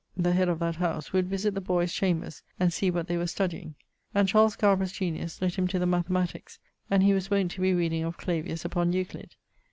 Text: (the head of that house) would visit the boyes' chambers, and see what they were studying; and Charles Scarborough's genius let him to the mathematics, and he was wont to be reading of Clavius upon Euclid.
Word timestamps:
(the 0.17 0.33
head 0.33 0.49
of 0.49 0.57
that 0.57 0.77
house) 0.77 1.13
would 1.13 1.29
visit 1.29 1.53
the 1.53 1.61
boyes' 1.61 1.93
chambers, 1.93 2.41
and 2.59 2.73
see 2.73 2.89
what 2.89 3.05
they 3.05 3.17
were 3.17 3.27
studying; 3.27 3.75
and 4.15 4.27
Charles 4.27 4.53
Scarborough's 4.53 4.91
genius 4.91 5.39
let 5.43 5.53
him 5.53 5.67
to 5.67 5.77
the 5.77 5.85
mathematics, 5.85 6.57
and 6.89 7.03
he 7.03 7.13
was 7.13 7.29
wont 7.29 7.51
to 7.51 7.61
be 7.61 7.75
reading 7.75 8.03
of 8.03 8.17
Clavius 8.17 8.65
upon 8.65 8.93
Euclid. 8.93 9.35